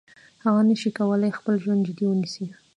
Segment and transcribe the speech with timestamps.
[0.43, 2.45] هغه نشي کولای خپل ژوند جدي ونیسي.